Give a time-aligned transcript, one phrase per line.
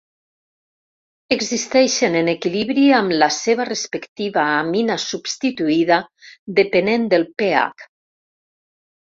[1.35, 6.01] Existeixen en equilibri amb la seva respectiva amina substituïda,
[6.63, 7.87] depenent del pH.